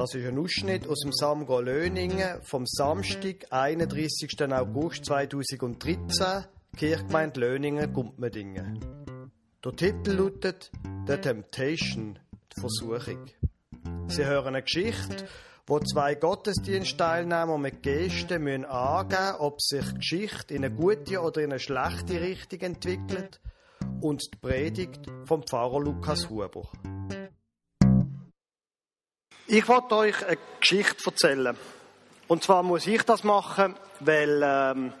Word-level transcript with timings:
Das 0.00 0.14
ist 0.14 0.26
ein 0.26 0.38
Ausschnitt 0.38 0.88
aus 0.88 1.00
dem 1.00 1.12
Samgo 1.12 1.60
Löningen 1.60 2.40
vom 2.40 2.64
Samstag, 2.64 3.44
31. 3.50 4.30
August 4.50 5.04
2013, 5.04 6.46
Kirchgemeinde 6.74 7.40
Löningen, 7.40 7.92
Gumpmedingen. 7.92 8.80
Der 9.62 9.76
Titel 9.76 10.12
lautet 10.12 10.70
The 11.06 11.18
Temptation, 11.18 12.18
die 12.32 12.60
Versuchung. 12.62 13.26
Sie 14.08 14.24
hören 14.24 14.54
eine 14.54 14.62
Geschichte, 14.62 15.26
wo 15.66 15.78
zwei 15.80 16.14
Gottesdienstteilnehmer 16.14 17.58
mit 17.58 17.82
Gesten 17.82 18.42
müssen 18.42 18.64
angeben 18.64 19.34
ob 19.38 19.60
sich 19.60 19.84
die 19.84 19.98
Geschichte 19.98 20.54
in 20.54 20.64
eine 20.64 20.74
gute 20.74 21.20
oder 21.20 21.42
in 21.42 21.50
eine 21.50 21.60
schlechte 21.60 22.22
Richtung 22.22 22.60
entwickelt 22.60 23.38
und 24.00 24.22
die 24.32 24.38
Predigt 24.38 25.00
vom 25.26 25.42
Pfarrer 25.42 25.80
Lukas 25.80 26.30
Huber. 26.30 26.70
Ich 29.52 29.66
wollte 29.66 29.96
euch 29.96 30.24
eine 30.24 30.38
Geschichte 30.60 31.04
erzählen. 31.06 31.56
Und 32.28 32.44
zwar 32.44 32.62
muss 32.62 32.86
ich 32.86 33.02
das 33.02 33.24
machen, 33.24 33.74
weil 33.98 34.40
ähm, 34.44 34.92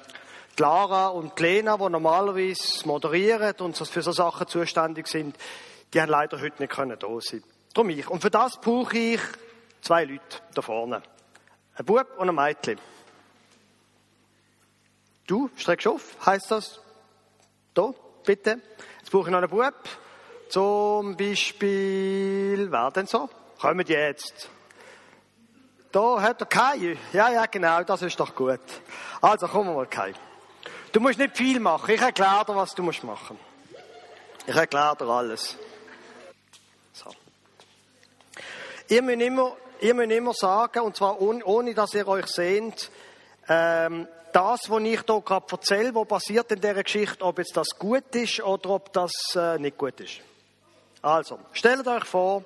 Lara 0.58 1.06
und 1.06 1.38
Lena, 1.38 1.76
die 1.76 1.88
normalerweise 1.88 2.84
moderieren 2.84 3.54
und 3.60 3.78
für 3.78 4.02
so 4.02 4.10
Sachen 4.10 4.48
zuständig 4.48 5.06
sind, 5.06 5.36
die 5.94 6.00
haben 6.00 6.10
leider 6.10 6.40
heute 6.40 6.60
nicht 6.60 6.72
können 6.72 6.98
da 6.98 7.06
sein. 7.20 7.44
Darum 7.74 7.90
ich. 7.90 8.10
Und 8.10 8.22
für 8.22 8.30
das 8.30 8.60
brauche 8.60 8.98
ich 8.98 9.20
zwei 9.82 10.02
Leute 10.02 10.40
da 10.52 10.62
vorne. 10.62 11.00
Ein 11.76 11.84
Bub 11.84 12.08
und 12.18 12.28
ein 12.28 12.34
Mädchen. 12.34 12.80
Du 15.28 15.48
streckst 15.54 15.86
auf, 15.86 16.26
heißt 16.26 16.50
das? 16.50 16.80
Da, 17.72 17.94
bitte. 18.26 18.60
Jetzt 18.98 19.12
brauche 19.12 19.28
ich 19.28 19.30
noch 19.30 19.38
einen 19.38 19.48
Bub. 19.48 19.74
Zum 20.48 21.16
Beispiel, 21.16 22.66
wer 22.68 22.90
denn 22.90 23.06
so? 23.06 23.30
Kommen 23.60 23.86
jetzt. 23.86 24.48
Da 25.92 26.22
hat 26.22 26.40
er 26.40 26.46
Kai. 26.46 26.96
Ja, 27.12 27.30
ja, 27.30 27.44
genau, 27.44 27.82
das 27.82 28.00
ist 28.00 28.18
doch 28.18 28.34
gut. 28.34 28.60
Also, 29.20 29.46
komm 29.48 29.74
mal, 29.74 29.86
Kai. 29.86 30.14
Du 30.92 31.00
musst 31.00 31.18
nicht 31.18 31.36
viel 31.36 31.60
machen. 31.60 31.90
Ich 31.90 32.00
erkläre 32.00 32.44
dir, 32.46 32.56
was 32.56 32.74
du 32.74 32.82
musst 32.82 33.04
machen. 33.04 33.38
Ich 34.46 34.56
erkläre 34.56 34.96
dir 34.96 35.04
alles. 35.04 35.56
So. 36.94 37.10
Ihr 38.88 39.02
müsst 39.02 39.20
immer, 39.20 39.56
ihr 39.80 39.94
müsst 39.94 40.10
immer 40.10 40.32
sagen, 40.32 40.80
und 40.80 40.96
zwar 40.96 41.20
ohne, 41.20 41.44
ohne 41.44 41.74
dass 41.74 41.92
ihr 41.92 42.08
euch 42.08 42.28
seht, 42.28 42.90
ähm, 43.46 44.08
das, 44.32 44.70
was 44.70 44.82
ich 44.82 45.02
hier 45.06 45.20
gerade 45.20 45.46
erzähle, 45.50 45.94
was 45.94 46.08
passiert 46.08 46.50
in 46.50 46.62
dieser 46.62 46.82
Geschichte, 46.82 47.22
ob 47.22 47.38
jetzt 47.38 47.54
das 47.54 47.68
gut 47.78 48.14
ist 48.14 48.40
oder 48.40 48.70
ob 48.70 48.90
das 48.94 49.12
äh, 49.34 49.58
nicht 49.58 49.76
gut 49.76 50.00
ist. 50.00 50.20
Also, 51.02 51.38
stellt 51.52 51.86
euch 51.86 52.04
vor, 52.04 52.42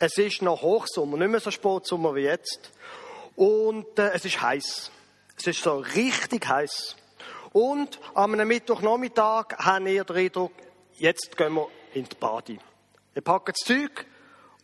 es 0.00 0.16
ist 0.16 0.40
noch 0.40 0.62
Hochsommer, 0.62 1.18
nicht 1.18 1.28
mehr 1.28 1.40
so 1.40 1.50
Sportsommer 1.50 2.14
wie 2.14 2.22
jetzt. 2.22 2.72
Und 3.36 3.98
äh, 3.98 4.12
es 4.14 4.24
ist 4.24 4.40
heiß. 4.40 4.90
Es 5.36 5.46
ist 5.46 5.62
so 5.62 5.78
richtig 5.78 6.48
heiß. 6.48 6.96
Und 7.52 8.00
am 8.14 8.30
Mittwochnachmittag 8.32 9.58
haben 9.58 9.84
wir 9.84 10.04
den 10.04 10.16
Eindruck, 10.16 10.52
jetzt 10.94 11.36
gehen 11.36 11.54
wir 11.54 11.68
in 11.92 12.08
die 12.08 12.16
Bade. 12.16 12.58
Ihr 13.14 13.22
packt 13.22 13.48
das 13.48 13.56
Zeug 13.56 14.06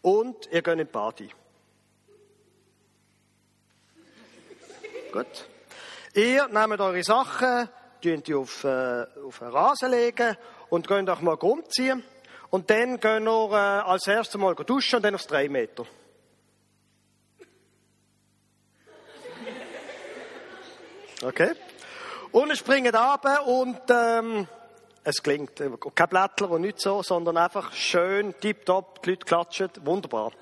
und 0.01 0.47
ihr 0.51 0.62
geht 0.62 0.73
in 0.73 0.79
die 0.79 0.84
Bade. 0.84 1.29
Gut. 5.12 5.48
Ihr 6.14 6.48
nehmt 6.48 6.81
eure 6.81 7.05
Sachen, 7.05 7.69
die 8.03 8.34
auf, 8.34 8.64
äh, 8.64 9.05
auf 9.27 9.39
den 9.41 9.48
Rasen 9.48 9.91
legen 9.91 10.37
und 10.70 10.89
könnt 10.89 11.11
euch 11.11 11.20
mal 11.20 11.34
umziehen. 11.34 12.03
Und 12.56 12.70
dann 12.70 12.98
gehen 12.98 13.24
wir 13.24 13.52
äh, 13.52 13.90
als 13.90 14.06
erstes 14.06 14.40
mal 14.40 14.54
duschen 14.54 14.96
und 14.96 15.02
dann 15.02 15.14
aufs 15.14 15.26
3 15.26 15.50
Meter. 15.50 15.84
Okay? 21.22 21.52
Und 22.33 22.48
wir 22.48 22.56
springen 22.56 22.96
runter 22.96 23.46
und 23.46 23.78
ähm, 23.90 24.48
es 25.05 25.22
klingt. 25.22 25.62
Kein 25.95 26.08
Blättler 26.08 26.50
und 26.50 26.62
nicht 26.62 26.80
so, 26.80 27.02
sondern 27.02 27.36
einfach 27.36 27.74
schön, 27.74 28.34
tipptopp, 28.40 29.02
die 29.02 29.11
Leute 29.11 29.27
klatschen, 29.27 29.70
wunderbar. 29.83 30.33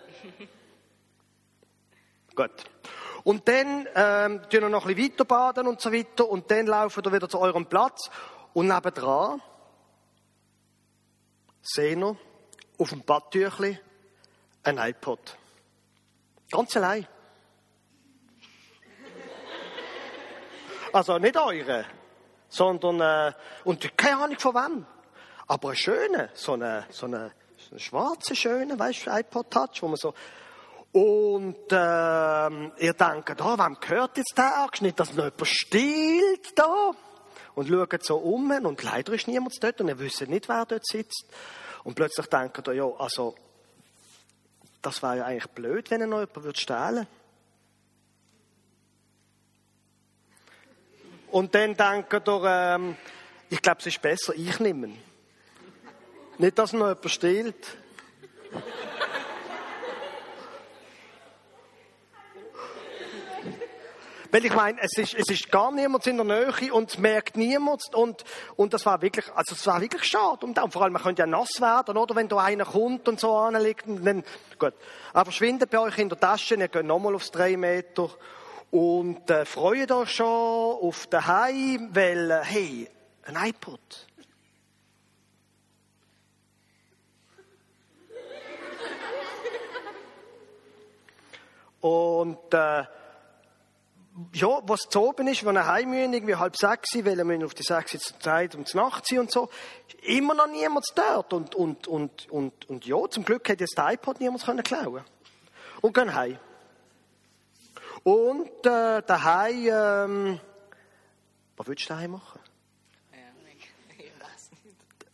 Gut. 2.37 2.53
Und 3.25 3.49
dann 3.49 3.89
ähm, 3.97 4.41
tun 4.43 4.61
wir 4.61 4.69
noch 4.69 4.87
ein 4.87 4.95
bisschen 4.95 5.15
weiter 5.15 5.25
baden 5.25 5.67
und 5.67 5.81
so 5.81 5.93
weiter 5.93 6.29
und 6.29 6.49
dann 6.49 6.67
laufen 6.67 7.05
wir 7.05 7.13
wieder 7.13 7.29
zu 7.29 7.41
eurem 7.41 7.67
Platz 7.67 8.09
und 8.53 8.69
nebendran 8.69 9.43
sehe 11.65 11.97
noch 11.97 12.17
auf 12.79 12.91
dem 12.91 13.03
Badtüchli 13.03 13.79
ein 14.63 14.79
iPod. 14.79 15.37
Ganz 16.51 16.77
allein. 16.77 17.07
Also 20.93 21.19
nicht 21.19 21.37
eure, 21.37 21.85
sondern, 22.49 23.01
äh, 23.01 23.33
und 23.65 23.99
keine 23.99 24.23
Ahnung 24.23 24.39
von 24.39 24.55
wem. 24.55 24.87
Aber 25.49 25.71
ein 25.71 25.77
schöner, 25.77 26.29
so 26.35 26.53
eine, 26.53 26.87
so 26.91 27.07
eine, 27.07 27.33
so 27.59 27.73
eine 27.73 27.81
schwarze, 27.81 28.37
schöne, 28.37 28.79
weißt 28.79 29.07
du, 29.07 29.11
iPod 29.11 29.51
Touch, 29.51 29.83
wo 29.83 29.89
man 29.89 29.97
so, 29.97 30.15
und 30.93 31.57
ähm, 31.73 32.73
ihr 32.79 32.93
denkt, 32.95 33.41
oh, 33.43 33.59
wem 33.59 33.77
gehört 33.81 34.17
jetzt 34.17 34.39
der 34.39 34.69
Nicht, 34.81 35.01
dass 35.01 35.13
noch 35.15 35.25
jemand 35.25 35.47
stiehlt 35.49 36.57
da? 36.57 36.93
Und 37.55 37.69
schauen 37.69 37.99
so 38.01 38.17
um 38.17 38.51
und 38.51 38.83
leider 38.83 39.13
ist 39.13 39.29
niemand 39.29 39.63
dort 39.63 39.81
und 39.81 39.89
ihr 39.89 39.99
wisst 39.99 40.27
nicht, 40.29 40.49
wer 40.49 40.67
dort 40.67 40.87
sitzt. 40.87 41.27
Und 41.85 41.95
plötzlich 41.95 42.27
denkt 42.27 42.67
ihr, 42.67 42.75
ja, 42.75 42.91
also, 42.99 43.35
das 44.83 45.03
wäre 45.03 45.19
ja 45.19 45.25
eigentlich 45.27 45.49
blöd, 45.49 45.91
wenn 45.91 46.01
er 46.01 46.07
noch 46.07 46.21
jemand 46.21 46.45
würde 46.45 46.61
stehlen 46.61 47.07
Und 51.31 51.53
dann 51.53 51.77
denkt 51.77 52.29
ihr, 52.29 52.45
ähm, 52.45 52.97
ich 53.51 53.61
glaube, 53.61 53.81
es 53.81 53.87
ist 53.87 54.01
besser, 54.01 54.35
ich 54.37 54.61
nehme 54.61 54.87
ihn. 54.87 54.99
Nicht, 56.39 56.57
dass 56.57 56.73
noch 56.73 56.87
jemand 56.87 57.11
stiehlt. 57.11 57.77
Weil 64.35 64.47
ich 64.47 64.53
meine, 64.53 64.81
es 64.83 64.99
ist, 64.99 65.15
es 65.15 65.31
ist 65.31 65.49
gar 65.49 65.71
niemand 65.71 66.05
in 66.09 66.17
der 66.17 66.27
Nähe 66.27 66.75
und 66.75 66.91
es 66.91 66.99
merkt 66.99 67.37
niemand 67.37 67.95
und, 67.95 68.25
und 68.57 68.75
das 68.75 68.85
war 68.85 69.01
wirklich, 69.01 69.27
also 69.33 69.55
es 69.55 69.65
war 69.65 69.81
wirklich 69.81 70.03
schade. 70.03 70.45
Und, 70.45 70.59
vor 70.73 70.83
allem, 70.83 70.95
man 70.95 71.03
könnte 71.03 71.23
ja 71.23 71.27
nass 71.27 71.61
werden, 71.61 71.97
oder? 71.97 72.17
Wenn 72.17 72.27
da 72.27 72.39
einer 72.39 72.65
kommt 72.65 73.07
und 73.07 73.21
so 73.21 73.33
anliegt, 73.37 73.85
dann, 73.87 74.25
gut. 74.59 74.75
Aber 75.13 75.27
verschwindet 75.27 75.71
bei 75.71 75.79
euch 75.79 75.97
in 75.99 76.09
der 76.09 76.19
Tasche, 76.19 76.57
ihr 76.57 76.67
geht 76.67 76.85
nochmal 76.85 77.15
aufs 77.15 77.31
drei 77.31 77.57
Meter 77.57 78.11
und 78.73 79.31
äh, 79.31 79.45
freut 79.45 79.93
euch 79.93 80.11
schon 80.11 80.27
auf 80.27 81.07
den 81.07 81.25
Heim, 81.25 81.91
weil, 81.93 82.33
äh, 82.33 82.41
hey, 82.43 82.91
ein 83.27 83.37
iPod. 83.37 84.09
Und 91.81 92.53
äh, 92.53 92.83
ja, 94.33 94.61
was 94.63 94.83
zu 94.89 95.01
oben 95.01 95.27
ist, 95.27 95.45
wenn 95.45 95.57
er 95.57 95.67
heim 95.67 95.91
müssen, 95.91 96.13
irgendwie 96.13 96.37
halb 96.37 96.57
sechs, 96.57 96.95
weil 97.05 97.19
er 97.19 97.47
auf 97.47 97.55
die 97.55 97.63
sechs 97.63 98.15
Zeit 98.21 98.55
um 98.55 98.65
die 98.65 98.77
Nacht 98.77 99.07
sein 99.07 99.21
und 99.21 99.31
so, 99.31 99.49
immer 100.03 100.35
noch 100.35 100.47
niemand 100.47 100.87
dort. 100.95 101.33
Und, 101.33 101.55
und, 101.55 101.89
und, 101.89 102.31
und, 102.31 102.71
und 102.71 102.87
ja, 102.87 102.97
zum 103.11 103.25
Glück 103.25 103.49
hat 103.49 103.61
jetzt 103.61 103.77
das 103.77 103.95
iPod 103.95 104.21
niemand 104.21 104.45
können 104.45 104.63
klauen. 104.63 105.05
Und 105.81 105.95
gehen 105.95 106.15
heim. 106.15 106.39
Und 108.05 108.67
äh, 108.67 109.03
daheim, 109.03 109.69
ähm, 109.71 110.41
was 111.57 111.67
willst 111.67 111.85
du 111.85 111.95
daheim 111.95 112.13
machen? 112.13 112.41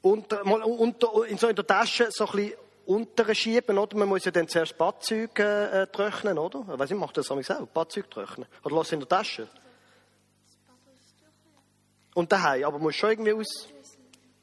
Und, 0.03 0.33
äh, 0.33 0.39
mal, 0.45 0.63
und, 0.63 1.03
in, 1.29 1.39
so 1.39 1.49
in 1.49 1.57
der 1.57 1.67
Tasche 1.67 2.11
so 2.11 2.27
ein 2.27 2.33
bisschen 2.33 2.53
unterschieben, 2.91 3.79
oder? 3.79 3.97
Man 3.97 4.09
muss 4.09 4.25
ja 4.25 4.33
dann 4.33 4.49
zuerst 4.49 4.77
Badzeug 4.77 5.39
äh, 5.39 5.87
trocknen, 5.87 6.39
oder? 6.39 6.61
Ich 6.73 6.79
weiß 6.79 6.91
nicht, 6.91 6.99
macht 6.99 7.17
das 7.17 7.31
auch 7.31 7.67
Badzeug 7.69 8.11
trocknen? 8.11 8.49
Oder 8.65 8.75
lass 8.75 8.91
in 8.91 8.99
der 8.99 9.09
Tasche? 9.09 9.49
Und 12.15 12.33
daheim, 12.33 12.65
aber 12.65 12.79
muss 12.79 12.97
schon 12.97 13.11
irgendwie 13.11 13.33
aus... 13.33 13.69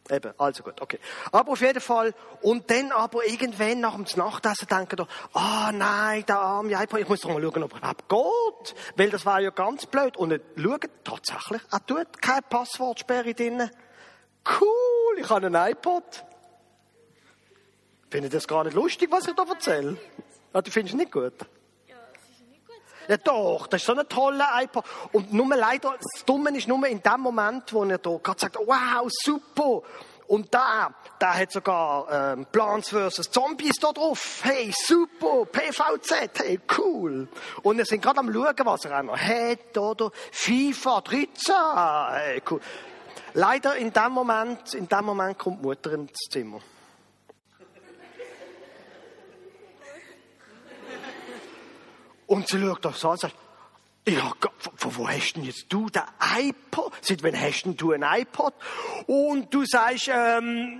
Eben, 0.09 0.33
also 0.38 0.63
gut, 0.63 0.81
okay. 0.81 0.99
Aber 1.33 1.51
auf 1.51 1.59
jeden 1.59 1.81
Fall, 1.81 2.13
und 2.41 2.71
dann 2.71 2.94
aber 2.94 3.25
irgendwann 3.25 3.81
nach 3.81 3.95
dem 3.95 4.05
Nachtessen 4.15 4.65
denken 4.69 4.95
doch, 4.95 5.09
ah 5.33 5.67
oh, 5.67 5.71
nein, 5.73 6.23
der 6.25 6.39
arme 6.39 6.71
iPod, 6.81 7.01
ich 7.01 7.09
muss 7.09 7.19
doch 7.19 7.29
mal 7.29 7.41
schauen, 7.41 7.63
ob 7.63 7.73
er 7.73 7.94
geht. 7.94 8.75
Weil 8.95 9.09
das 9.09 9.25
war 9.25 9.41
ja 9.41 9.49
ganz 9.49 9.85
blöd. 9.85 10.15
Und 10.15 10.29
dann 10.29 10.41
schauen, 10.55 10.79
tatsächlich, 11.03 11.61
er 11.69 11.85
tut 11.85 12.21
keine 12.21 12.41
Passwortsperre 12.44 13.33
drin. 13.33 13.69
Cool, 14.49 15.19
ich 15.19 15.29
habe 15.29 15.47
einen 15.47 15.55
iPod. 15.55 16.23
Finde 18.09 18.30
das 18.30 18.48
gar 18.48 18.63
nicht 18.63 18.74
lustig, 18.74 19.12
was 19.12 19.27
ich 19.27 19.36
da 19.36 19.44
erzähle? 19.44 19.98
Ja, 20.54 20.62
du 20.62 20.71
findest 20.71 20.95
es 20.95 21.00
nicht 21.00 21.12
gut? 21.12 21.33
Ja, 21.88 21.95
es 22.13 22.39
ist 22.39 22.48
nicht 22.50 22.65
gut. 22.65 22.77
Ja 23.09 23.18
doch, 23.18 23.68
das 23.68 23.81
ist 23.81 23.88
so 23.88 23.94
ein 23.94 24.07
toller 24.07 24.48
iPod. 24.62 24.86
Und 25.12 25.33
nur 25.33 25.54
leider, 25.56 25.94
das 26.00 26.24
Dumme 26.25 26.56
ist 26.57 26.68
nur 26.68 26.88
in 26.88 27.01
dem 27.01 27.19
Moment, 27.19 27.74
wo 27.74 27.83
er 27.83 27.98
da 27.98 28.18
gerade 28.24 28.39
sagt, 28.39 28.56
wow, 28.56 29.09
super. 29.12 29.81
Und 30.27 30.54
da, 30.54 30.94
da 31.19 31.33
hat 31.33 31.51
sogar 31.51 32.33
ähm, 32.33 32.45
Plants 32.51 32.89
vs. 32.89 33.30
Zombies 33.31 33.75
da 33.81 33.92
drauf. 33.92 34.42
Hey, 34.44 34.74
super, 34.74 35.45
PVZ, 35.45 36.39
hey, 36.39 36.59
cool. 36.77 37.27
Und 37.63 37.77
wir 37.77 37.86
sind 37.86 38.01
gerade 38.01 38.19
am 38.19 38.33
schauen, 38.33 38.56
was 38.63 38.86
er 38.86 39.00
auch 39.00 39.04
noch 39.04 39.18
hat, 39.18 39.77
oder? 39.77 40.12
FIFA 40.31 41.01
13, 41.01 41.56
hey, 42.12 42.42
cool. 42.50 42.62
Leider 43.33 43.75
in 43.75 43.92
dem 43.92 44.12
Moment, 44.12 44.74
in 44.74 44.88
dem 44.88 45.06
Moment 45.06 45.38
kommt 45.38 45.62
Mutter 45.62 45.94
ins 45.94 46.18
Zimmer. 46.30 46.59
Und 52.27 52.47
sie 52.47 52.59
schaut 52.59 52.85
das 52.85 53.03
an 53.03 53.12
und 53.12 53.19
sagt, 53.19 53.35
ja, 54.07 54.31
von 54.75 54.95
wo 54.95 55.09
hast 55.09 55.33
denn 55.33 55.44
jetzt 55.44 55.65
du 55.68 55.89
den 55.89 56.03
iPod? 56.38 56.94
Seit 57.01 57.24
wann 57.24 57.39
hast 57.39 57.63
denn 57.63 57.75
du 57.75 57.91
ein 57.91 58.03
iPod? 58.03 58.53
Und 59.06 59.53
du 59.53 59.65
sagst, 59.65 60.09
ähm, 60.13 60.79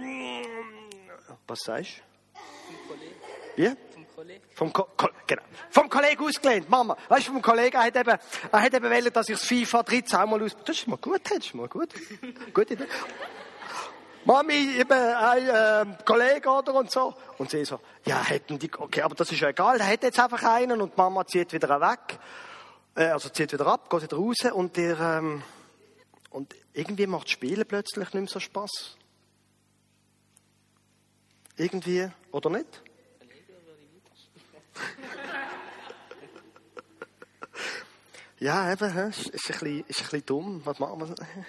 was 1.46 1.60
sagst 1.66 1.92
du? 1.98 2.38
Vom 2.68 2.88
Kollegen. 2.88 3.16
Wie? 3.56 3.88
Vom 4.54 4.74
Ko 4.74 4.88
Ko 4.98 5.08
genau. 5.28 5.42
vom 5.70 5.90
Kollegen 5.90 6.24
ausgelehnt, 6.26 6.70
Mama. 6.70 6.98
Weißt 7.10 7.28
du, 7.28 7.34
vom 7.34 7.42
Kollegen, 7.42 7.76
er 7.76 7.84
hat 7.84 7.96
eben, 7.96 8.18
er 8.52 8.62
hat 8.62 8.74
eben 8.74 8.90
wollen, 8.90 9.14
dass 9.14 9.30
ich 9.30 9.38
das 9.38 9.46
FIFA 9.46 9.84
13 9.84 10.20
auch 10.20 10.26
mal 10.26 10.42
aus... 10.42 10.56
Das 10.66 10.78
ist 10.78 10.88
mal 10.88 10.98
gut, 10.98 11.22
das 11.24 11.38
ist 11.38 11.54
mal 11.54 11.68
gut. 11.68 11.94
Gute 12.54 12.74
Idee. 12.74 12.88
Mami, 14.28 14.78
eben 14.78 14.92
ein 14.92 15.48
äh, 15.48 15.86
Kollege 16.04 16.50
oder 16.50 16.76
und 16.76 16.92
so. 16.92 17.16
Und 17.38 17.50
sie 17.50 17.64
so, 17.64 17.80
ja, 18.06 18.22
hätten 18.22 18.60
die, 18.60 18.70
okay, 18.78 19.02
aber 19.02 19.16
das 19.16 19.32
ist 19.32 19.40
ja 19.40 19.48
egal, 19.48 19.78
der 19.78 19.88
hat 19.88 20.04
jetzt 20.04 20.20
einfach 20.20 20.44
einen 20.44 20.82
und 20.82 20.98
Mama 20.98 21.26
zieht 21.26 21.54
wieder 21.54 21.80
weg. 21.80 22.20
Äh, 22.94 23.06
also 23.06 23.30
zieht 23.30 23.54
wieder 23.54 23.68
ab, 23.68 23.90
geht 23.90 24.02
wieder 24.02 24.18
raus 24.18 24.40
und 24.52 24.76
der, 24.76 25.00
ähm, 25.00 25.44
und 26.30 26.54
irgendwie 26.74 27.08
macht 27.08 27.30
Spielen 27.30 27.66
plötzlich 27.66 28.14
nicht 28.14 28.14
mehr 28.14 28.28
so 28.28 28.42
Spaß. 28.42 28.98
Irgendwie, 31.56 32.10
oder 32.34 32.50
nicht? 32.50 32.84
ja, 38.40 38.74
eben, 38.74 39.10
ist 39.10 39.32
bisschen, 39.32 39.86
ist 39.88 40.02
ein 40.02 40.04
bisschen 40.04 40.26
dumm. 40.26 40.62
Was 40.66 40.80
machen 40.80 41.00
wir? 41.00 41.16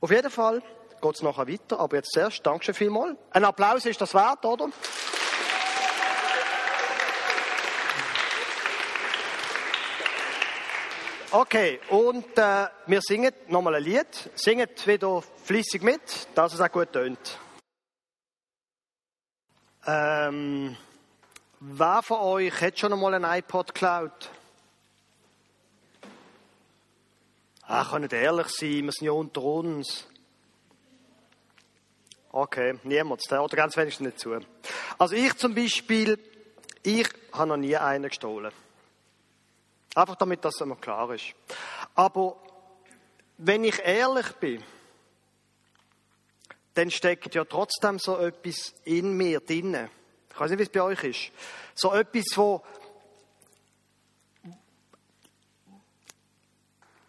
Auf 0.00 0.12
jeden 0.12 0.30
Fall 0.30 0.62
geht 1.04 1.16
es 1.16 1.22
nachher 1.22 1.46
weiter. 1.46 1.78
Aber 1.78 1.96
jetzt 1.96 2.12
zuerst, 2.12 2.44
Dankeschön 2.46 2.74
vielmals. 2.74 3.16
Ein 3.30 3.44
Applaus 3.44 3.84
ist 3.84 4.00
das 4.00 4.14
wert, 4.14 4.44
oder? 4.44 4.70
Okay, 11.30 11.80
und 11.90 12.38
äh, 12.38 12.68
wir 12.86 13.00
singen 13.02 13.32
nochmal 13.48 13.74
ein 13.74 13.82
Lied. 13.82 14.30
Singet 14.34 14.86
wieder 14.86 15.22
flüssig 15.44 15.82
mit, 15.82 16.00
dass 16.34 16.54
es 16.54 16.60
auch 16.60 16.70
gut 16.70 16.92
tönt. 16.92 17.38
Ähm, 19.86 20.76
wer 21.60 22.02
von 22.02 22.20
euch 22.20 22.60
hat 22.60 22.78
schon 22.78 22.92
einmal 22.92 23.14
ein 23.14 23.24
iPod 23.24 23.74
geklaut? 23.74 24.30
Ah, 27.66 27.84
kann 27.84 28.02
nicht 28.02 28.12
ehrlich 28.12 28.48
sein, 28.48 28.84
wir 28.84 28.92
sind 28.92 29.06
ja 29.06 29.12
unter 29.12 29.42
uns. 29.42 30.06
Okay, 32.36 32.80
niemand, 32.82 33.22
oder 33.30 33.56
ganz 33.56 33.76
wenigstens 33.76 34.06
nicht 34.06 34.18
zu. 34.18 34.36
Also 34.98 35.14
ich 35.14 35.36
zum 35.36 35.54
Beispiel, 35.54 36.18
ich 36.82 37.08
habe 37.32 37.46
noch 37.46 37.56
nie 37.56 37.76
einen 37.76 38.08
gestohlen. 38.08 38.50
Einfach 39.94 40.16
damit 40.16 40.44
das 40.44 40.60
immer 40.60 40.74
klar 40.74 41.14
ist. 41.14 41.26
Aber 41.94 42.34
wenn 43.38 43.62
ich 43.62 43.78
ehrlich 43.78 44.32
bin, 44.40 44.64
dann 46.74 46.90
steckt 46.90 47.36
ja 47.36 47.44
trotzdem 47.44 48.00
so 48.00 48.18
etwas 48.18 48.74
in 48.82 49.16
mir 49.16 49.38
drin. 49.38 49.88
Ich 50.32 50.40
weiß 50.40 50.50
nicht, 50.50 50.58
wie 50.58 50.64
es 50.64 50.70
bei 50.70 50.82
euch 50.82 51.04
ist. 51.04 51.30
So 51.76 51.94
etwas, 51.94 52.24
wo 52.34 52.64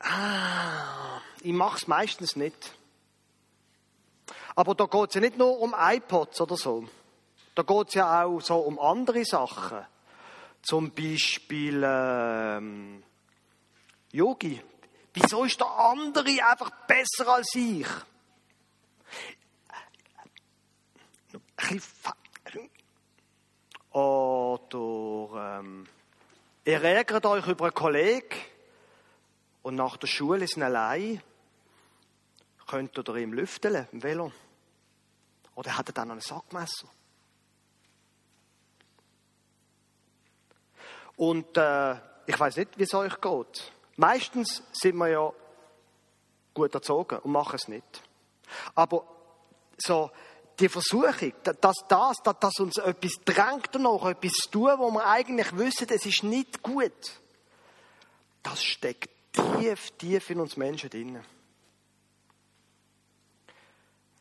ah, 0.01 1.19
ich 1.41 1.51
mache 1.51 1.77
es 1.77 1.87
meistens 1.87 2.35
nicht. 2.35 2.75
Aber 4.55 4.73
da 4.73 4.85
geht 4.85 5.09
es 5.09 5.15
ja 5.15 5.21
nicht 5.21 5.37
nur 5.37 5.59
um 5.59 5.75
iPods 5.77 6.39
oder 6.41 6.55
so. 6.55 6.87
Da 7.55 7.63
geht 7.63 7.89
es 7.89 7.93
ja 7.95 8.23
auch 8.23 8.39
so 8.39 8.57
um 8.57 8.79
andere 8.79 9.25
Sachen. 9.25 9.85
Zum 10.61 10.91
Beispiel 10.91 11.83
ähm, 11.85 13.03
Yogi. 14.11 14.61
Wieso 15.13 15.43
ist 15.43 15.59
der 15.59 15.67
andere 15.67 16.29
einfach 16.45 16.71
besser 16.87 17.27
als 17.27 17.53
ich? 17.55 17.87
Oder 23.91 25.59
ähm, 25.59 25.87
ihr 26.65 26.81
ärgert 26.81 27.25
euch 27.25 27.47
über 27.47 27.65
einen 27.65 27.73
Kollegen 27.73 28.35
und 29.61 29.75
nach 29.75 29.97
der 29.97 30.07
Schule 30.07 30.43
ist 30.43 30.57
allein. 30.57 31.21
Könnt 32.67 32.97
ihr 32.97 33.15
ihm 33.15 33.33
lüfteln 33.33 33.87
im 33.91 34.03
Velo? 34.03 34.31
Oder 35.55 35.77
hat 35.77 35.89
er 35.89 35.93
dann 35.93 36.09
noch 36.09 36.15
ein 36.15 36.21
Sackmesser? 36.21 36.87
Und 41.15 41.57
äh, 41.57 41.95
ich 42.25 42.39
weiß 42.39 42.57
nicht, 42.57 42.77
wie 42.77 42.83
es 42.83 42.93
euch 42.93 43.19
geht. 43.21 43.71
Meistens 43.95 44.63
sind 44.73 44.97
wir 44.97 45.07
ja 45.07 45.31
gut 46.53 46.73
erzogen 46.73 47.19
und 47.19 47.31
machen 47.31 47.55
es 47.55 47.67
nicht. 47.67 48.03
Aber 48.73 49.05
so 49.77 50.11
die 50.59 50.69
Versuchung, 50.69 51.33
dass 51.43 51.57
das, 51.87 52.17
dass, 52.23 52.39
dass 52.39 52.59
uns 52.59 52.77
etwas 52.77 53.13
drängt 53.23 53.75
noch, 53.75 54.07
etwas 54.07 54.33
zu 54.33 54.51
tun, 54.51 54.71
wo 54.77 54.91
wir 54.91 55.05
eigentlich 55.05 55.57
wissen, 55.57 55.87
es 55.89 56.05
ist 56.05 56.23
nicht 56.23 56.61
gut, 56.61 57.21
das 58.43 58.63
steckt 58.63 59.09
tief, 59.33 59.91
tief 59.97 60.29
in 60.29 60.39
uns 60.39 60.55
Menschen 60.55 60.89
drinnen. 60.89 61.23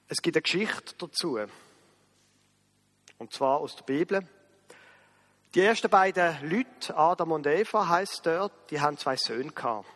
Es 0.09 0.21
gibt 0.21 0.37
eine 0.37 0.43
Geschichte 0.43 0.95
dazu. 0.99 1.39
Und 3.19 3.33
zwar 3.33 3.59
aus 3.59 3.77
der 3.77 3.85
Bibel. 3.85 4.29
Die 5.55 5.61
ersten 5.61 5.89
beiden 5.89 6.51
Leute, 6.51 6.97
Adam 6.97 7.33
und 7.33 7.47
Eva, 7.47 7.89
heißt 7.89 8.27
dort, 8.27 8.71
die 8.71 8.81
haben 8.81 8.99
zwei 8.99 9.17
Söhne 9.17 9.53
gehabt. 9.53 9.89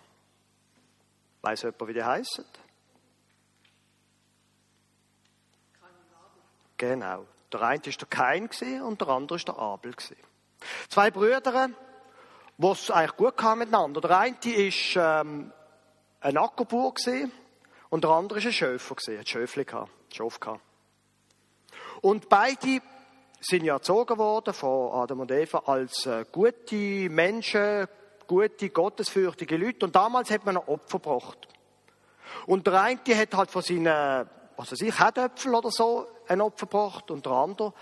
Weiß 1.42 1.62
jemand, 1.62 1.88
wie 1.88 1.94
die 1.94 2.04
heißen? 2.04 2.44
Genau. 6.76 7.26
Der 7.52 7.62
eine 7.62 7.84
war 7.84 7.92
der 7.92 8.08
Kain 8.08 8.48
und 8.82 9.00
der 9.00 9.08
andere 9.08 9.38
war 9.38 9.44
der 9.44 9.58
Abel. 9.58 9.94
Zwei 10.88 11.10
Brüder, 11.10 11.40
die 11.40 12.66
es 12.66 12.90
eigentlich 12.90 13.16
gut 13.16 13.36
kamen 13.36 13.60
miteinander. 13.60 14.00
Der 14.00 14.18
eine 14.18 14.36
war 14.36 15.20
ähm, 15.20 15.52
ein 16.20 16.36
Ackerbauer 16.36 16.94
und 17.90 18.04
der 18.04 18.10
andere 18.10 18.38
war 18.38 18.46
ein 18.46 18.52
Schöfer, 18.52 18.96
ein 19.08 19.26
Schöfli 19.26 19.64
gehabt. 19.64 19.97
Schof 20.14 20.40
gehabt. 20.40 20.60
Und 22.00 22.28
beide 22.28 22.80
sind 23.40 23.64
ja 23.64 23.74
erzogen 23.74 24.18
worden 24.18 24.54
von 24.54 24.92
Adam 24.92 25.20
und 25.20 25.30
Eva 25.30 25.62
als 25.66 26.06
äh, 26.06 26.24
gute 26.30 27.08
Menschen, 27.08 27.86
gute, 28.26 28.70
gottesfürchtige 28.70 29.56
Leute. 29.56 29.86
Und 29.86 29.96
damals 29.96 30.30
hat 30.30 30.44
man 30.44 30.56
ein 30.56 30.68
Opfer 30.68 30.98
gebracht. 30.98 31.48
Und 32.46 32.66
der 32.66 32.82
eine 32.82 32.98
hat 33.16 33.34
halt 33.34 33.50
von 33.50 33.62
seinen, 33.62 34.28
was 34.56 34.72
weiß 34.72 34.80
ich, 34.82 34.98
Herdöpfel 34.98 35.54
oder 35.54 35.70
so 35.70 36.06
ein 36.26 36.40
Opfer 36.40 36.66
gebracht 36.66 37.10
und 37.10 37.24
der 37.24 37.32
andere 37.32 37.72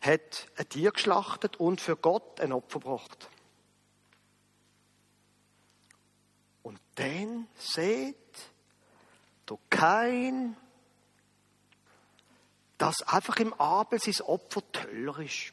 hat 0.00 0.46
ein 0.56 0.68
Tier 0.68 0.92
geschlachtet 0.92 1.56
und 1.56 1.80
für 1.80 1.96
Gott 1.96 2.40
ein 2.40 2.52
Opfer 2.52 2.78
gebracht. 2.78 3.28
Und 6.62 6.80
dann 6.94 7.48
seht, 7.56 8.16
du 9.46 9.58
kein 9.70 10.56
dass 12.78 13.02
einfach 13.02 13.36
im 13.36 13.52
Abel 13.54 13.98
sein 13.98 14.24
Opfer 14.24 14.62
toller 14.72 15.18
ist. 15.18 15.52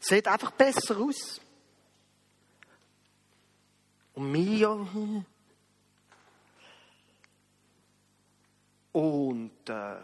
Sieht 0.00 0.26
einfach 0.26 0.50
besser 0.50 0.98
aus. 0.98 1.40
Und 4.14 4.32
mir. 4.32 5.24
Und 8.90 9.68
äh, 9.68 9.94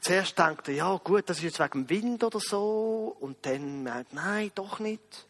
zuerst 0.00 0.38
denkt 0.38 0.68
er, 0.68 0.74
ja 0.74 0.96
gut, 0.96 1.30
das 1.30 1.38
ist 1.38 1.44
jetzt 1.44 1.60
wegen 1.60 1.86
dem 1.86 1.90
Wind 1.90 2.24
oder 2.24 2.40
so. 2.40 3.16
Und 3.20 3.46
dann 3.46 3.84
meint 3.84 4.12
nein, 4.12 4.50
doch 4.54 4.80
nicht. 4.80 5.26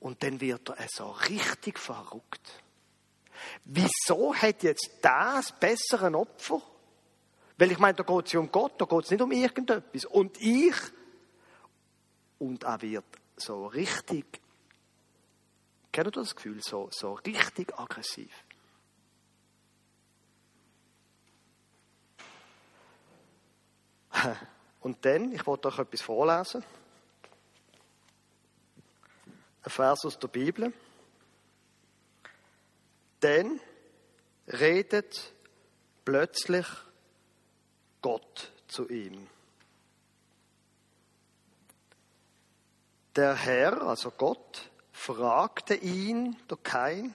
Und 0.00 0.22
dann 0.22 0.40
wird 0.40 0.68
er 0.70 0.86
so 0.88 1.10
richtig 1.10 1.78
verrückt. 1.78 2.62
Wieso 3.64 4.34
hat 4.34 4.62
jetzt 4.62 4.90
das 5.02 5.52
bessere 5.58 6.16
Opfer? 6.16 6.62
Weil 7.58 7.72
ich 7.72 7.78
meine, 7.78 7.94
da 7.94 8.04
geht 8.04 8.26
es 8.26 8.32
ja 8.32 8.40
um 8.40 8.52
Gott, 8.52 8.80
da 8.80 8.84
geht 8.84 9.04
es 9.04 9.10
nicht 9.10 9.20
um 9.20 9.32
irgendetwas. 9.32 10.04
Und 10.04 10.40
ich, 10.40 10.76
und 12.38 12.62
er 12.62 12.80
wird 12.80 13.04
so 13.36 13.66
richtig, 13.66 14.40
kennt 15.90 16.06
ihr 16.06 16.12
das 16.12 16.36
Gefühl, 16.36 16.62
so, 16.62 16.88
so 16.92 17.14
richtig 17.14 17.76
aggressiv. 17.76 18.32
Und 24.80 25.04
dann, 25.04 25.32
ich 25.32 25.44
wollte 25.46 25.68
euch 25.68 25.78
etwas 25.80 26.02
vorlesen. 26.02 26.64
Ein 29.62 29.70
Vers 29.70 30.04
aus 30.04 30.18
der 30.18 30.28
Bibel. 30.28 30.72
Dann 33.20 33.60
redet 34.46 35.32
plötzlich 36.04 36.66
Gott 38.02 38.52
zu 38.68 38.88
ihm. 38.88 39.26
Der 43.16 43.34
Herr, 43.34 43.82
also 43.82 44.10
Gott, 44.10 44.70
fragte 44.92 45.74
ihn, 45.74 46.36
der 46.48 46.58
Kain, 46.58 47.14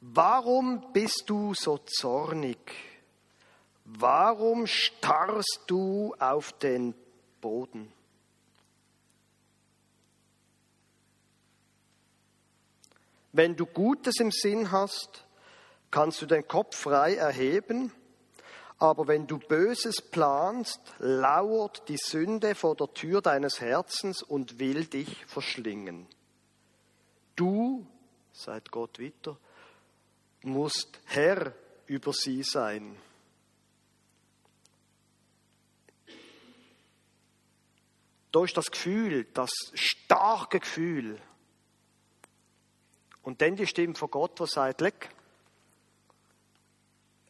warum 0.00 0.92
bist 0.92 1.24
du 1.26 1.54
so 1.54 1.78
zornig? 1.78 2.58
Warum 3.84 4.66
starrst 4.66 5.62
du 5.66 6.14
auf 6.18 6.52
den 6.52 6.94
Boden? 7.40 7.92
Wenn 13.32 13.56
du 13.56 13.66
Gutes 13.66 14.20
im 14.20 14.30
Sinn 14.30 14.70
hast, 14.70 15.24
kannst 15.90 16.22
du 16.22 16.26
den 16.26 16.46
Kopf 16.46 16.76
frei 16.76 17.16
erheben, 17.16 17.92
aber 18.78 19.06
wenn 19.06 19.26
du 19.26 19.38
Böses 19.38 20.02
planst, 20.02 20.80
lauert 20.98 21.88
die 21.88 21.96
Sünde 21.96 22.54
vor 22.54 22.74
der 22.74 22.92
Tür 22.92 23.22
deines 23.22 23.60
Herzens 23.60 24.22
und 24.22 24.58
will 24.58 24.86
dich 24.86 25.24
verschlingen. 25.26 26.06
Du, 27.36 27.86
sagt 28.32 28.70
Gott 28.70 29.00
weiter, 29.00 29.38
musst 30.42 31.00
Herr 31.06 31.54
über 31.86 32.12
sie 32.12 32.42
sein. 32.42 32.96
Da 38.32 38.42
ist 38.42 38.56
das 38.56 38.70
Gefühl, 38.70 39.28
das 39.32 39.50
starke 39.74 40.58
Gefühl. 40.58 41.20
Und 43.22 43.40
dann 43.40 43.54
die 43.54 43.66
Stimme 43.66 43.94
von 43.94 44.10
Gott, 44.10 44.40
die 44.40 44.46
sagt, 44.46 44.80
leck, 44.80 45.08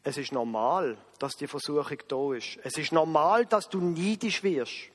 es 0.04 0.18
ist 0.18 0.32
normal, 0.32 0.99
dass 1.18 1.34
die 1.34 1.46
Versuchung 1.46 1.99
da 2.08 2.34
ist. 2.34 2.58
Es 2.62 2.76
ist 2.76 2.92
normal, 2.92 3.46
dass 3.46 3.70
du 3.70 3.80
neidisch 3.80 4.42
wirst. 4.42 4.90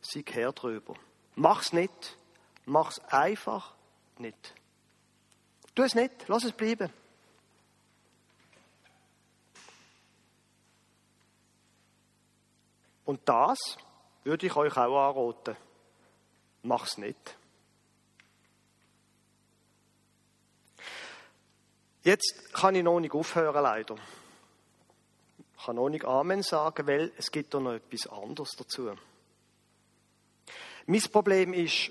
Sei 0.00 0.24
her 0.32 0.52
drüber. 0.52 0.94
Mach's 1.36 1.72
nicht. 1.72 2.18
Mach's 2.64 2.98
einfach 3.06 3.74
nicht. 4.18 4.52
Tu 5.76 5.82
es 5.84 5.94
nicht. 5.94 6.26
Lass 6.26 6.42
es 6.42 6.52
bleiben. 6.52 6.92
Und 13.04 13.20
das 13.28 13.58
würde 14.24 14.46
ich 14.46 14.56
euch 14.56 14.76
auch 14.76 15.08
anraten. 15.08 15.56
Mach's 16.64 16.98
nicht. 16.98 17.36
Jetzt 22.06 22.52
kann 22.52 22.76
ich 22.76 22.84
noch 22.84 23.00
nicht 23.00 23.14
aufhören, 23.14 23.64
leider. 23.64 23.96
Ich 25.58 25.64
kann 25.64 25.74
noch 25.74 25.88
nicht 25.88 26.04
Amen 26.04 26.40
sagen, 26.40 26.86
weil 26.86 27.10
es 27.16 27.32
gibt 27.32 27.52
da 27.52 27.58
noch 27.58 27.72
etwas 27.72 28.06
anderes 28.06 28.52
dazu. 28.56 28.92
Mein 30.86 31.02
Problem 31.10 31.52
ist, 31.52 31.90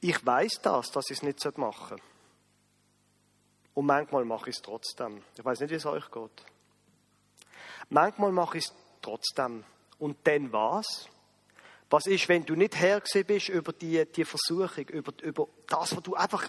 ich 0.00 0.24
weiß 0.24 0.60
das, 0.62 0.92
dass 0.92 1.10
ich 1.10 1.16
es 1.16 1.22
nicht 1.24 1.58
machen 1.58 1.88
sollte. 1.88 2.04
Und 3.74 3.86
manchmal 3.86 4.24
mache 4.24 4.48
ich 4.48 4.54
es 4.54 4.62
trotzdem. 4.62 5.24
Ich 5.36 5.44
weiß 5.44 5.58
nicht, 5.58 5.70
wie 5.70 5.74
es 5.74 5.86
euch 5.86 6.08
geht. 6.08 6.44
Manchmal 7.88 8.30
mache 8.30 8.58
ich 8.58 8.66
es 8.66 8.74
trotzdem. 9.02 9.64
Und 9.98 10.24
dann 10.24 10.52
was? 10.52 11.08
Was 11.90 12.06
ist, 12.06 12.28
wenn 12.28 12.46
du 12.46 12.54
nicht 12.54 12.78
her 12.78 13.02
bist 13.26 13.48
über 13.48 13.72
die, 13.72 14.06
die 14.06 14.24
Versuchung, 14.24 14.86
über, 14.86 15.12
über 15.20 15.48
das, 15.66 15.96
was 15.96 16.02
du 16.04 16.14
einfach. 16.14 16.48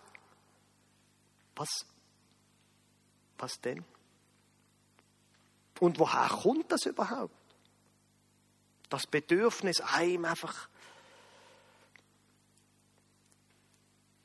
Was, 1.55 1.87
was 3.39 3.59
denn? 3.61 3.83
Und 5.79 5.99
woher 5.99 6.27
kommt 6.27 6.71
das 6.71 6.85
überhaupt? 6.85 7.33
Das 8.89 9.07
Bedürfnis, 9.07 9.81
einem 9.81 10.25
einfach. 10.25 10.67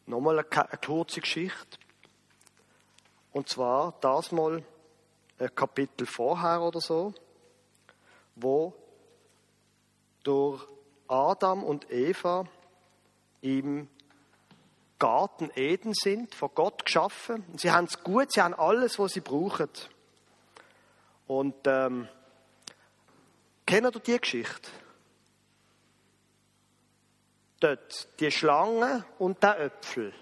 Nochmal 0.06 0.38
eine, 0.38 0.78
kurze 0.78 1.21
Geschichte. 1.21 1.78
Und 3.33 3.49
zwar 3.49 3.94
das 4.00 4.33
mal 4.33 4.64
ein 5.38 5.54
Kapitel 5.54 6.06
vorher 6.06 6.62
oder 6.62 6.80
so, 6.80 7.14
wo 8.37 8.75
durch 10.23 10.66
Adam 11.09 11.62
und 11.62 11.90
Eva 11.90 12.44
im 13.40 13.88
Garten 14.99 15.51
Eden 15.55 15.93
sind, 15.95 16.35
von 16.35 16.51
Gott 16.55 16.85
geschaffen. 16.85 17.45
Sie 17.57 17.71
haben 17.71 17.85
es 17.85 18.03
gut, 18.03 18.33
sie 18.33 18.41
haben 18.41 18.55
alles, 18.55 18.99
was 18.99 19.13
sie 19.13 19.21
brauchen. 19.21 19.69
Und 21.27 21.55
ähm, 21.67 22.09
kennen 23.67 23.93
ihr 23.93 24.01
die 24.01 24.21
Geschichte? 24.21 24.71
Dort, 27.61 28.21
die 28.21 28.31
Schlange 28.31 29.05
und 29.19 29.43
der 29.43 29.61
Äpfel. 29.61 30.13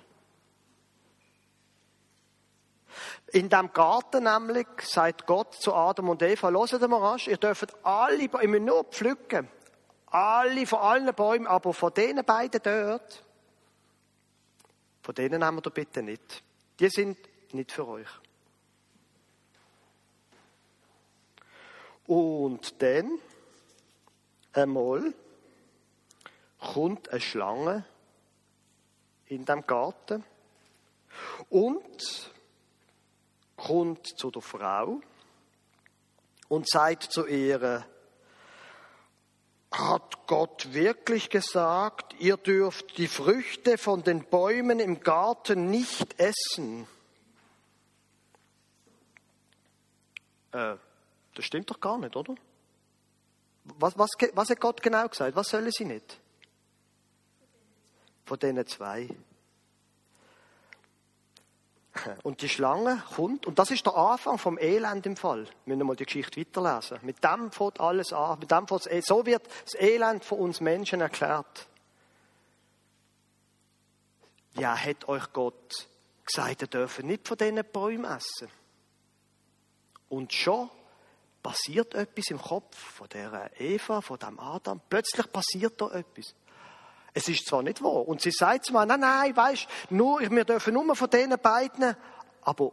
In 3.33 3.49
dem 3.49 3.73
Garten 3.73 4.25
nämlich 4.25 4.67
sagt 4.83 5.27
Gott 5.27 5.55
zu 5.55 5.75
Adam 5.75 6.11
und 6.11 6.23
Eva, 6.23 6.51
hört 6.51 6.89
mal 6.89 7.01
rasch, 7.01 7.29
ihr 7.29 7.39
dürft 7.39 7.75
alle, 7.85 8.25
ihr 8.25 8.49
müsst 8.49 8.63
nur 8.63 8.85
pflücken. 8.85 9.49
Alle, 10.07 10.67
von 10.67 10.81
allen 10.81 11.15
Bäumen, 11.15 11.47
aber 11.47 11.73
von 11.73 11.95
denen 11.95 12.25
beiden 12.25 12.61
dort, 12.63 13.25
von 15.03 15.15
denen 15.15 15.45
haben 15.45 15.57
wir 15.57 15.63
da 15.63 15.71
bitte 15.71 16.03
nicht. 16.03 16.43
Die 16.79 16.89
sind 16.89 17.19
nicht 17.53 17.73
für 17.73 17.87
euch. 17.87 18.09
Und 22.07 22.81
dann 22.83 23.19
einmal 24.53 25.15
kommt 26.59 27.09
eine 27.11 27.21
Schlange 27.21 27.85
in 29.27 29.45
dem 29.45 29.67
Garten 29.67 30.25
und 31.49 32.31
kommt 33.57 34.07
zu 34.07 34.31
der 34.31 34.43
Frau 34.43 35.01
und 36.49 36.69
sagt 36.69 37.05
zu 37.05 37.27
ihr, 37.27 37.87
Gott 40.33 40.73
wirklich 40.73 41.29
gesagt, 41.29 42.15
ihr 42.19 42.39
dürft 42.39 42.97
die 42.97 43.07
Früchte 43.07 43.77
von 43.77 44.03
den 44.03 44.25
Bäumen 44.25 44.81
im 44.81 45.01
Garten 45.01 45.71
nicht 45.71 46.19
essen? 46.19 46.87
Äh, 50.53 50.77
das 51.35 51.45
stimmt 51.45 51.71
doch 51.71 51.79
gar 51.81 51.99
nicht, 51.99 52.17
oder? 52.17 52.35
Was, 53.65 53.99
was, 53.99 54.09
was 54.33 54.49
hat 54.49 54.59
Gott 54.59 54.81
genau 54.81 55.07
gesagt? 55.07 55.37
Was 55.37 55.51
sollen 55.51 55.71
sie 55.71 55.85
nicht? 55.85 56.19
Von 58.25 58.39
denen 58.39 58.67
zwei. 58.67 59.11
Und 62.23 62.43
die 62.43 62.49
Schlange 62.49 63.03
kommt, 63.15 63.47
und 63.47 63.59
das 63.59 63.71
ist 63.71 63.85
der 63.85 63.95
Anfang 63.95 64.39
vom 64.39 64.59
Elend 64.59 65.05
im 65.07 65.17
Fall. 65.17 65.47
Wir 65.67 65.77
müssen 65.77 65.87
mal 65.87 65.97
die 65.97 66.07
Geschichte 66.07 66.41
weiterlesen. 66.41 66.99
Mit 67.03 67.23
dem 67.23 67.51
fängt 67.53 67.81
alles 67.81 68.13
an. 68.13 68.39
Mit 68.39 68.51
dem 68.51 68.67
fängt, 68.67 68.89
so 69.05 69.27
wird 69.27 69.47
das 69.65 69.75
Elend 69.75 70.25
von 70.25 70.39
uns 70.39 70.61
Menschen 70.61 71.01
erklärt. 71.01 71.69
Ja, 74.55 74.77
hat 74.77 75.09
euch 75.09 75.33
Gott 75.33 75.89
gesagt, 76.25 76.63
ihr 76.63 76.69
dürft 76.69 77.03
nicht 77.03 77.27
von 77.27 77.37
diesen 77.37 77.63
Bäumen 77.73 78.05
essen. 78.05 78.49
Und 80.09 80.33
schon 80.33 80.71
passiert 81.43 81.95
etwas 81.95 82.31
im 82.31 82.41
Kopf 82.41 82.77
von 82.77 83.09
der 83.09 83.51
Eva, 83.59 84.01
von 84.01 84.19
dem 84.19 84.39
Adam. 84.39 84.81
Plötzlich 84.89 85.31
passiert 85.33 85.81
da 85.81 85.91
etwas. 85.91 86.35
Es 87.15 87.29
ist 87.29 87.47
zwar 87.47 87.63
nicht 87.63 87.83
wahr. 87.83 88.09
Und 88.09 88.21
sie 88.21 88.31
sagt 88.31 88.67
zwar, 88.67 88.87
nein, 88.87 89.01
nein, 89.01 89.37
weißt, 89.37 89.67
nur, 89.91 90.21
wir 90.21 90.45
dürfen 90.45 90.75
nur 90.75 90.97
von 90.97 91.11
denen 91.11 91.39
beiden, 91.39 91.95
aber 92.41 92.73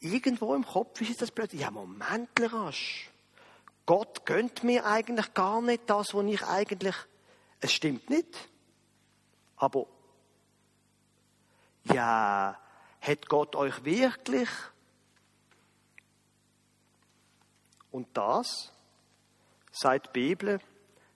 irgendwo 0.00 0.54
im 0.54 0.64
Kopf 0.64 1.00
ist 1.00 1.20
das 1.20 1.30
plötzlich, 1.30 1.62
ja, 1.62 1.70
Moment, 1.70 2.30
rasch. 2.40 3.10
Gott 3.86 4.24
gönnt 4.24 4.64
mir 4.64 4.86
eigentlich 4.86 5.34
gar 5.34 5.60
nicht 5.60 5.82
das, 5.90 6.14
was 6.14 6.24
ich 6.24 6.42
eigentlich, 6.46 6.94
es 7.60 7.72
stimmt 7.72 8.08
nicht. 8.08 8.48
Aber, 9.56 9.86
ja, 11.84 12.58
hat 13.00 13.28
Gott 13.28 13.56
euch 13.56 13.84
wirklich 13.84 14.48
und 17.90 18.08
das, 18.16 18.72
sagt 19.70 20.06
die 20.06 20.20
Bibel, 20.20 20.60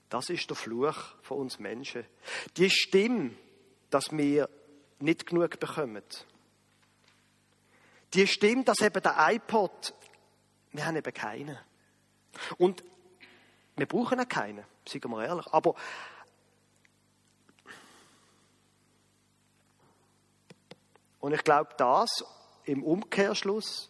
das 0.09 0.31
ist 0.31 0.49
der 0.49 0.57
Fluch 0.57 0.97
von 1.23 1.39
uns 1.39 1.59
Menschen. 1.59 2.05
Die 2.57 2.71
Stimme, 2.71 3.33
dass 3.91 4.11
wir 4.11 4.49
nicht 4.99 5.27
genug 5.27 5.59
bekommen. 5.61 6.03
Die 8.15 8.27
Stimme, 8.27 8.65
dass 8.65 8.81
eben 8.81 9.03
der 9.03 9.17
iPod, 9.19 9.95
wir 10.73 10.87
haben 10.87 10.97
eben 10.97 11.13
keinen. 11.13 11.59
Und 12.57 12.83
Wir 13.79 13.87
brauchen 13.87 14.19
auch 14.19 14.29
keinen, 14.29 14.65
sagen 14.89 15.11
wir 15.11 15.25
ehrlich. 15.25 15.47
Aber 15.53 15.77
und 21.21 21.33
ich 21.33 21.45
glaube, 21.45 21.71
das 21.79 22.09
im 22.65 22.83
Umkehrschluss, 22.83 23.89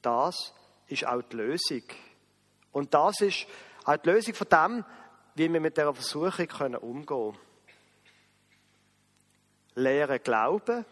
das 0.00 0.54
ist 0.88 1.06
auch 1.06 1.20
die 1.20 1.36
Lösung. 1.36 1.82
Und 2.72 2.94
das 2.94 3.20
ist 3.20 3.46
auch 3.84 3.98
die 3.98 4.08
Lösung 4.08 4.34
von 4.34 4.48
dem, 4.48 4.84
wie 5.34 5.52
wir 5.52 5.60
mit 5.60 5.76
dieser 5.76 5.94
Versuchung 5.94 6.76
umgehen 6.76 7.06
können. 7.06 7.38
Lehre 9.74 10.18
glauben, 10.20 10.84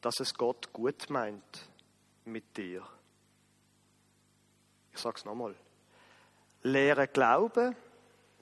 dass 0.00 0.20
es 0.20 0.34
Gott 0.34 0.72
gut 0.72 1.10
meint 1.10 1.68
mit 2.24 2.56
dir. 2.56 2.86
Ich 4.92 5.00
sage 5.00 5.16
es 5.16 5.24
nochmal. 5.24 5.54
Lehre 6.62 7.08
glauben, 7.08 7.74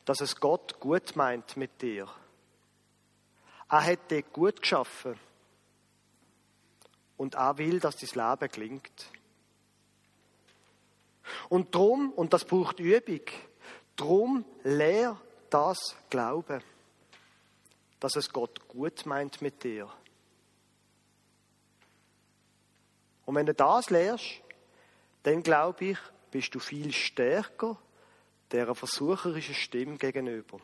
dass 0.05 0.21
es 0.21 0.37
Gott 0.37 0.79
gut 0.81 1.17
meint 1.17 1.57
mit 1.57 1.81
dir. 1.81 2.09
Er 3.69 3.85
hat 3.85 4.11
dich 4.11 4.31
gut 4.33 4.61
geschaffen. 4.61 5.19
Und 7.17 7.35
er 7.35 7.57
will, 7.59 7.81
dass 7.81 7.97
dein 7.97 8.31
Leben 8.31 8.53
gelingt. 8.53 9.11
Und 11.49 11.75
drum, 11.75 12.13
und 12.13 12.33
das 12.33 12.45
braucht 12.45 12.79
Übung, 12.79 13.23
drum 13.97 14.45
lehr 14.63 15.21
das 15.51 15.97
Glauben, 16.11 16.63
dass 18.01 18.17
es 18.17 18.33
Gott 18.33 18.69
gut 18.69 19.07
meint 19.07 19.43
mit 19.43 19.65
dir. 19.65 19.91
Und 23.25 23.35
wenn 23.35 23.47
du 23.47 23.55
das 23.55 23.91
lehrst, 23.91 24.43
dann 25.25 25.43
glaube 25.43 25.87
ich, 25.87 25.99
bist 26.31 26.55
du 26.55 26.61
viel 26.61 26.93
stärker 26.93 27.77
der 28.53 28.73
versucherischen 28.75 29.55
Stimme 29.55 29.97
gegenüber, 29.97 30.61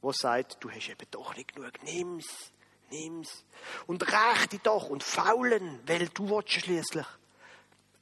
wo 0.00 0.12
sagt, 0.12 0.62
du 0.62 0.70
hast 0.70 0.88
eben 0.88 1.10
doch 1.10 1.34
nicht 1.34 1.54
genug, 1.54 1.82
nimm's, 1.82 2.52
nimm's. 2.90 3.44
Und 3.86 4.06
räch 4.06 4.46
dich 4.48 4.60
doch 4.60 4.88
und 4.88 5.02
faulen, 5.02 5.80
weil 5.86 6.08
du 6.08 6.30
willst 6.30 6.52
schließlich. 6.52 7.06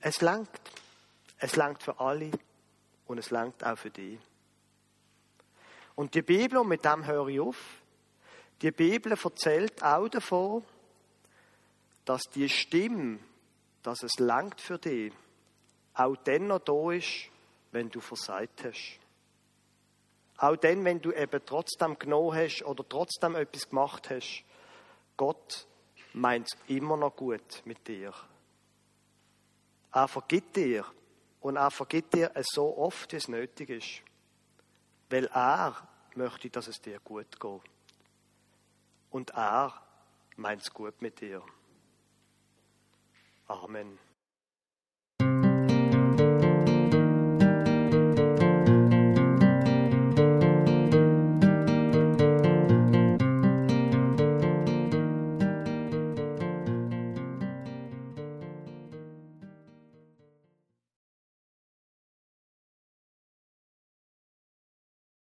Es 0.01 0.21
langt. 0.21 0.51
Es 1.39 1.57
langt 1.57 1.83
für 1.83 1.99
alle 2.01 2.33
und 3.07 3.19
es 3.19 3.31
langt 3.31 3.65
auch 3.65 3.79
für 3.79 3.91
dich. 3.91 4.19
Und 5.99 6.15
die 6.15 6.23
Bibel, 6.23 6.59
und 6.59 6.69
mit 6.69 6.85
dem 6.85 7.07
höre 7.07 7.27
ich 7.27 7.41
auf, 7.41 7.57
die 8.63 8.71
Bibel 8.71 9.11
erzählt 9.11 9.83
auch 9.83 10.09
davon, 10.09 10.65
dass 12.05 12.23
die 12.33 12.49
Stimme, 12.49 13.19
dass 13.83 14.05
es 14.05 14.21
langt 14.21 14.61
für 14.61 14.79
dich, 14.79 15.13
auch 15.95 16.15
dann 16.19 16.47
noch 16.47 16.61
da 16.61 16.93
ist, 16.93 17.29
wenn 17.73 17.91
du 17.91 17.99
versagt 17.99 18.63
hast. 18.63 19.01
Auch 20.37 20.55
dann, 20.55 20.85
wenn 20.85 21.01
du 21.01 21.11
eben 21.11 21.41
trotzdem 21.45 21.99
genommen 21.99 22.37
hast 22.37 22.63
oder 22.63 22.89
trotzdem 22.89 23.35
etwas 23.35 23.69
gemacht 23.69 24.09
hast. 24.09 24.45
Gott 25.17 25.67
meint 26.13 26.49
immer 26.69 26.97
noch 26.97 27.17
gut 27.17 27.63
mit 27.65 27.89
dir. 27.89 28.15
Er 29.93 30.07
vergibt 30.07 30.55
dir 30.55 30.85
und 31.41 31.57
er 31.57 31.73
vergibt 31.73 32.15
dir 32.15 32.31
so 32.53 32.79
oft, 32.79 33.11
wie 33.11 33.17
es 33.17 33.27
nötig 33.27 33.71
ist. 33.71 34.03
Weil 35.11 35.27
er 35.27 35.89
möchte, 36.15 36.51
dass 36.51 36.69
es 36.69 36.81
dir 36.81 37.01
gut 37.01 37.41
geht. 37.41 37.63
Und 39.11 39.31
er 39.31 39.73
meint 40.37 40.63
es 40.63 40.73
gut 40.73 41.01
mit 41.01 41.21
dir. 41.21 41.43
Amen. 43.47 43.99